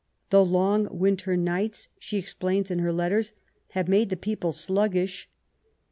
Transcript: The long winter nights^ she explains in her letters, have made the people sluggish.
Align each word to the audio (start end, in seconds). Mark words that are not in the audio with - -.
The 0.31 0.43
long 0.43 0.87
winter 0.91 1.35
nights^ 1.35 1.87
she 1.99 2.17
explains 2.17 2.71
in 2.71 2.79
her 2.79 2.91
letters, 2.91 3.33
have 3.73 3.87
made 3.87 4.09
the 4.09 4.17
people 4.17 4.51
sluggish. 4.51 5.29